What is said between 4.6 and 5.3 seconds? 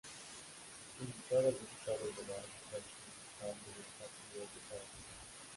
cada final.